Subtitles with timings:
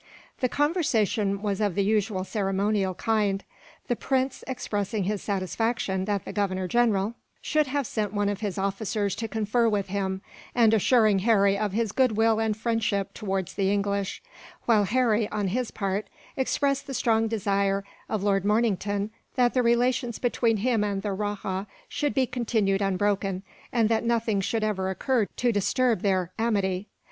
[0.39, 3.43] The conversation was of the usual ceremonial kind,
[3.87, 8.57] the prince expressing his satisfaction that the Governor General should have sent one of his
[8.57, 10.23] officers to confer with him,
[10.55, 14.23] and assuring Harry of his goodwill and friendship towards the English;
[14.65, 20.17] while Harry, on his part, expressed the strong desire of Lord Mornington that the relations
[20.17, 25.27] between him and the rajah should be continued unbroken, and that nothing should ever occur
[25.37, 26.87] to disturb their amity.